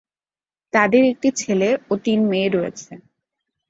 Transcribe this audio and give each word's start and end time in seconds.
তাঁদের 0.73 1.03
একটি 1.03 1.29
ছেলে 1.37 1.69
ও 1.89 2.03
তিন 2.05 2.19
মেয়ে 2.29 2.49
রয়েছে। 2.49 2.91